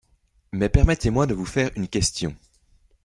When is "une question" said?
1.75-2.35